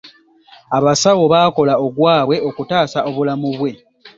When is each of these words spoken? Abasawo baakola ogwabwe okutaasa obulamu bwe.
Abasawo 0.77 1.23
baakola 1.33 1.73
ogwabwe 1.85 2.35
okutaasa 2.49 2.99
obulamu 3.09 3.49
bwe. 3.59 3.71